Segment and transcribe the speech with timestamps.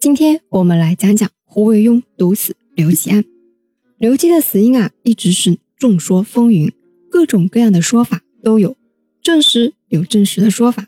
[0.00, 3.24] 今天我们来讲讲胡惟庸毒死刘基案。
[3.96, 6.72] 刘基的死因啊，一直是众说纷纭，
[7.10, 8.76] 各种各样的说法都有，
[9.20, 10.86] 证实有证实的说法，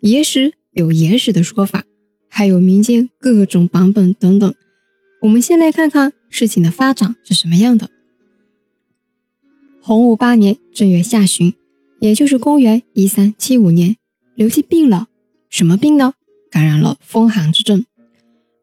[0.00, 1.84] 野史有野史的说法，
[2.28, 4.54] 还有民间各种版本等等。
[5.22, 7.88] 我们先来看看事情的发展是什么样的。
[9.80, 11.54] 洪武八年正月下旬，
[11.98, 13.96] 也就是公元一三七五年，
[14.34, 15.08] 刘基病了，
[15.48, 16.12] 什么病呢？
[16.50, 17.86] 感染了风寒之症。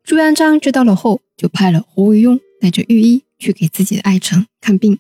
[0.08, 5.00] 朱元璋知道了后，就派了胡惟庸带着御医去给自己的爱臣看病。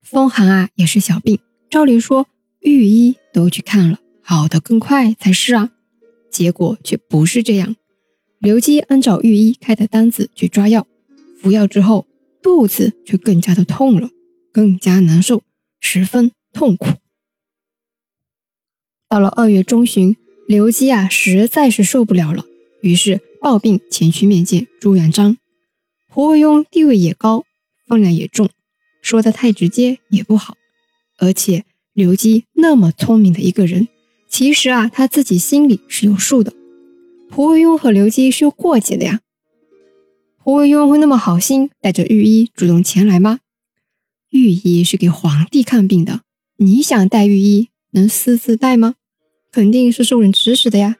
[0.00, 2.26] 风寒啊，也是小病，照理说
[2.60, 5.70] 御医都去看了，好的更快才是啊。
[6.30, 7.76] 结果却不是这样。
[8.38, 10.86] 刘基按照御医开的单子去抓药，
[11.38, 12.06] 服药之后，
[12.40, 14.08] 肚子却更加的痛了，
[14.50, 15.42] 更加难受，
[15.78, 16.94] 十分痛苦。
[19.10, 22.46] 到了二月中旬，刘基啊，实在是受不了了。
[22.80, 25.36] 于是抱病前去面见朱元璋。
[26.08, 27.44] 胡惟庸地位也高，
[27.86, 28.48] 分量也重，
[29.02, 30.56] 说的太直接也不好。
[31.18, 33.88] 而且刘基那么聪明的一个人，
[34.28, 36.52] 其实啊他自己心里是有数的。
[37.30, 39.20] 胡惟庸和刘基是有过节的呀。
[40.36, 43.40] 胡惟庸会那么好心带着御医主动前来吗？
[44.30, 46.22] 御医是给皇帝看病的，
[46.56, 48.94] 你想带御医能私自带吗？
[49.50, 50.96] 肯定是受人指使的呀。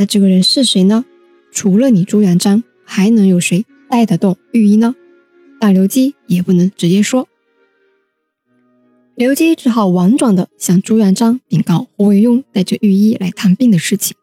[0.00, 1.04] 那这个人是谁呢？
[1.52, 4.94] 除了你朱元璋，还能有谁带得动御医呢？
[5.60, 7.28] 大刘基也不能直接说，
[9.14, 14.16] 刘基只好婉转的向朱元璋禀告胡惟庸带着御医来探病的事情，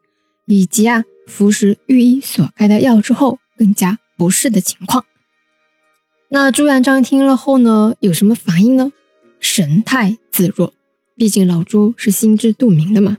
[0.47, 5.05] 以及啊服食御医所开的药之后更加不适的情况。
[6.29, 8.91] 那朱元璋听了后呢，有什么反应呢？
[9.39, 10.73] 神态自若，
[11.15, 13.17] 毕竟老朱是心知肚明的嘛。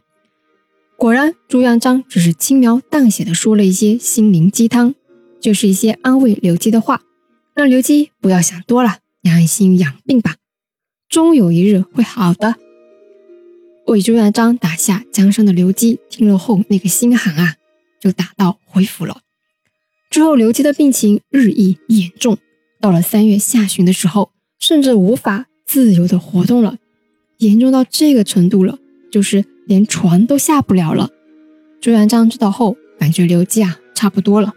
[0.98, 4.96] 果然，朱元璋只是轻描淡写的说了一些心灵鸡汤，
[5.40, 7.02] 就是一些安慰刘基的话，
[7.54, 10.34] 让刘基不要想多了，安心养病吧，
[11.08, 12.56] 终有一日会好的。
[13.86, 17.54] 为朱元璋打下江山的刘基听了后，那个心寒啊，
[18.00, 19.20] 就打道回府了。
[20.10, 22.38] 之后，刘基的病情日益严重，
[22.80, 26.78] 到了三月下旬的时候，甚至无法自由的活动了，
[27.36, 28.80] 严重到这个程度了，
[29.12, 29.44] 就是。
[29.68, 31.10] 连船都下不了了。
[31.78, 34.54] 朱元璋知道后，感觉刘基啊差不多了，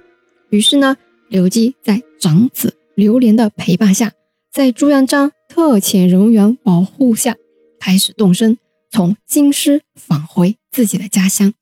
[0.50, 0.96] 于是呢，
[1.28, 4.14] 刘基在长子刘连的陪伴下，
[4.52, 7.36] 在朱元璋特遣人员保护下，
[7.78, 8.58] 开始动身，
[8.90, 11.54] 从京师返回自己的家乡。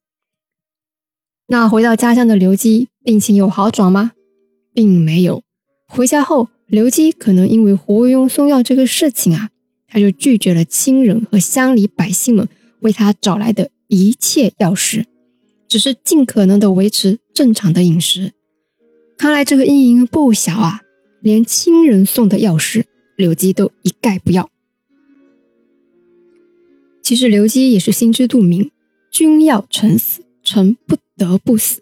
[1.47, 4.11] 那回到家乡的刘基，病情有好转吗？
[4.73, 5.41] 并没有。
[5.87, 9.49] 回家后，刘基可能因为胡惟庸送药这个事情啊，
[9.87, 12.47] 他就拒绝了亲人和乡里百姓们。
[12.81, 15.05] 为他找来的一切药食，
[15.67, 18.33] 只是尽可能的维持正常的饮食。
[19.17, 20.81] 看来这个阴影不小啊！
[21.21, 22.85] 连亲人送的药食，
[23.17, 24.49] 刘基都一概不要。
[27.01, 28.71] 其实刘基也是心知肚明，
[29.11, 31.81] 君要臣死，臣不得不死。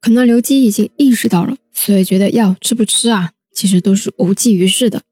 [0.00, 5.02] 可能刘基已经意识到了，所以觉得药吃不吃啊，其实都是无济于事的。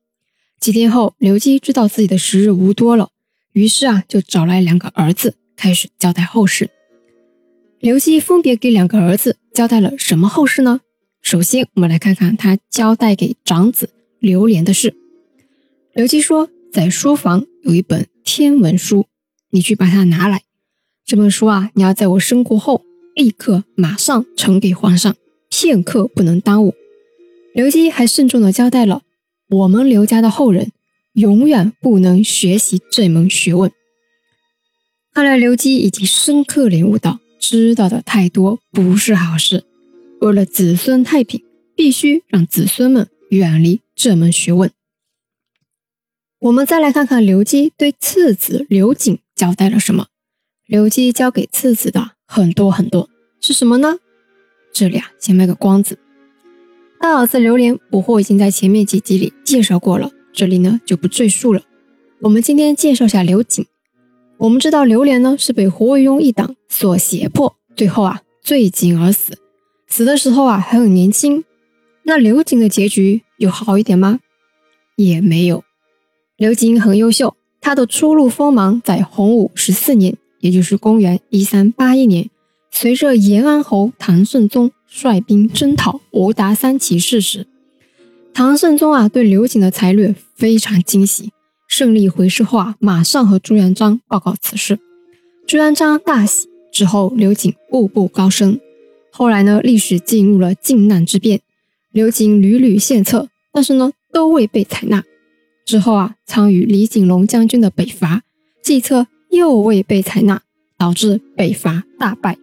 [0.59, 3.11] 几天后，刘基知道自己的时日无多了。
[3.53, 6.71] 于是啊，就找来两个儿子，开始交代后事。
[7.81, 10.81] 刘基分别给两个儿子交代了什么后事呢？
[11.21, 14.95] 首先，我们来看看他交代给长子刘连的事。
[15.93, 19.07] 刘基说，在书房有一本天文书，
[19.51, 20.43] 你去把它拿来。
[21.05, 22.85] 这本书啊，你要在我身故后
[23.17, 25.17] 立刻马上呈给皇上，
[25.49, 26.75] 片刻不能耽误。
[27.53, 29.03] 刘基还慎重地交代了
[29.49, 30.71] 我们刘家的后人。
[31.13, 33.71] 永远不能学习这门学问。
[35.13, 39.65] 看来刘基已经深刻领悟到，知道的太多不是好事。
[40.21, 41.43] 为了子孙太平，
[41.75, 44.71] 必须让子孙们远离这门学问。
[46.39, 50.07] 我们再来看看刘基对次子刘瑾交代了什么。
[50.67, 53.11] 刘基交给次子的很多很多，
[53.41, 53.99] 是什么呢？
[54.73, 55.99] 这里啊，先卖个关子。
[57.01, 60.13] 大儿子刘连，捕获已经在前面几集里介绍过了。
[60.33, 61.63] 这里呢就不赘述了。
[62.21, 63.67] 我们今天介绍下刘瑾。
[64.39, 69.39] 我们知道刘连呢是被胡惟庸一党所胁迫，最后啊醉井而死。
[69.87, 71.45] 死的时候啊还很年轻。
[72.05, 74.21] 那刘瑾的结局有好一点吗？
[74.97, 75.63] 也没有。
[76.37, 82.31] 刘瑾很优秀，他的初露锋芒在洪武十四年，也就是公元一三八一年，
[82.71, 87.47] 随着延安侯唐顺宗率兵征讨吴达三起事时。
[88.33, 91.31] 唐圣宗啊，对刘瑾的才略非常惊喜。
[91.69, 94.79] 胜利回师后啊，马上和朱元璋报告此事。
[95.47, 98.59] 朱元璋大喜，之后刘瑾步步高升。
[99.11, 101.41] 后来呢，历史进入了靖难之变，
[101.93, 105.05] 刘瑾屡屡献策，但是呢，都未被采纳。
[105.65, 108.23] 之后啊，参与李景隆将军的北伐，
[108.63, 110.43] 计策又未被采纳，
[110.79, 112.39] 导致北伐大败。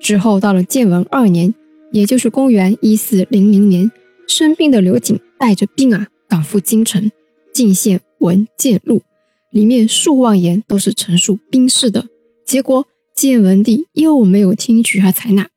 [0.00, 1.52] 之后到了建文二年，
[1.92, 3.90] 也就是公元一四零零年，
[4.30, 7.10] 生病的刘瑾带着病啊赶赴京城，
[7.52, 9.02] 进献文建录，
[9.50, 12.08] 里面数万言都是陈述兵事的。
[12.46, 15.48] 结果建文帝又没有听取和采纳，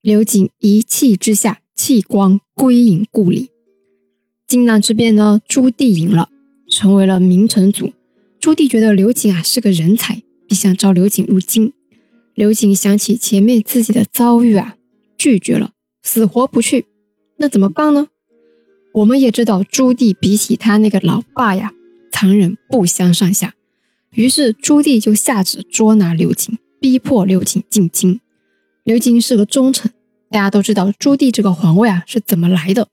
[0.00, 3.50] 刘瑾一气之下弃官归隐故里。
[4.48, 6.28] 靖难之变呢，朱棣赢了。
[6.68, 7.92] 成为了明成祖，
[8.40, 11.72] 朱棣觉得刘瑾啊是个人才，便想招刘瑾入京。
[12.34, 14.76] 刘瑾想起前面自己的遭遇啊，
[15.18, 15.72] 拒绝了，
[16.02, 16.86] 死活不去。
[17.42, 18.06] 那怎么办呢？
[18.92, 21.72] 我们也知道朱棣比起他那个老爸呀，
[22.12, 23.56] 残忍不相上下。
[24.10, 28.20] 于是朱棣就下旨捉拿刘瑾，逼迫刘瑾进京。
[28.84, 29.90] 刘瑾是个忠臣，
[30.30, 32.86] 大家都知道朱棣这个皇位啊是怎么来的。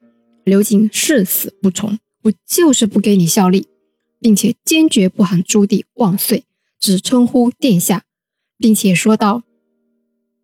[0.45, 1.99] 刘瑾誓死不从。
[2.23, 3.67] 我就是不给你效力，
[4.19, 6.43] 并且坚决不喊朱棣万岁，
[6.79, 8.01] 只称呼殿下，
[8.57, 9.43] 并且说道：“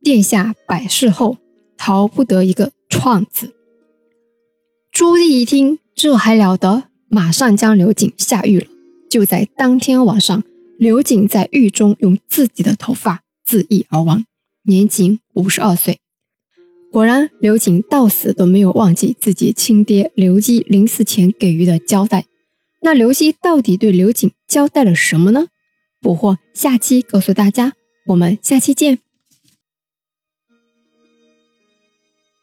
[0.04, 1.40] 殿下百世后，
[1.76, 3.54] 逃不得一个创字。”
[4.96, 8.68] 朱棣一听，这还了得，马上将刘瑾下狱了。
[9.10, 10.42] 就在当天晚上，
[10.78, 14.24] 刘瑾在狱中用自己的头发自缢而亡，
[14.64, 16.00] 年仅五十二岁。
[16.94, 22.24] 果然，刘瑾到死都没有忘记自己亲爹刘基临死前给予的交代。
[22.82, 25.48] 那刘基到底对刘瑾交代了什么呢？
[26.00, 27.74] 捕获下期告诉大家，
[28.06, 29.05] 我们下期见。